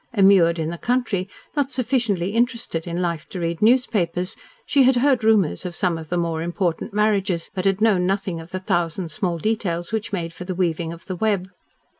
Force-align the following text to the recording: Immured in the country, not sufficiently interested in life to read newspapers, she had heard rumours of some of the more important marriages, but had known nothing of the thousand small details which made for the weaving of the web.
Immured 0.15 0.57
in 0.57 0.71
the 0.71 0.79
country, 0.79 1.29
not 1.55 1.71
sufficiently 1.71 2.31
interested 2.31 2.87
in 2.87 3.03
life 3.03 3.27
to 3.29 3.39
read 3.39 3.61
newspapers, 3.61 4.35
she 4.65 4.81
had 4.81 4.95
heard 4.95 5.23
rumours 5.23 5.63
of 5.63 5.75
some 5.75 5.95
of 5.99 6.09
the 6.09 6.17
more 6.17 6.41
important 6.41 6.91
marriages, 6.91 7.51
but 7.53 7.65
had 7.65 7.81
known 7.81 8.07
nothing 8.07 8.39
of 8.41 8.49
the 8.49 8.57
thousand 8.57 9.09
small 9.09 9.37
details 9.37 9.91
which 9.91 10.11
made 10.11 10.33
for 10.33 10.43
the 10.43 10.55
weaving 10.55 10.91
of 10.91 11.05
the 11.05 11.15
web. 11.15 11.49